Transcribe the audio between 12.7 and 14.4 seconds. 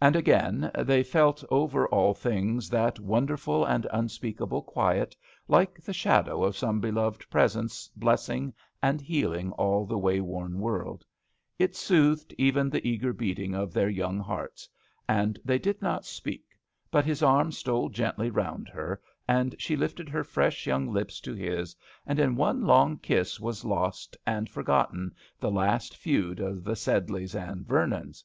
the eager beating of their young